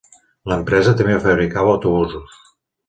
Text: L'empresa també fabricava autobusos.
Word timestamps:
L'empresa 0.51 0.95
també 1.03 1.21
fabricava 1.27 1.77
autobusos. 1.77 2.39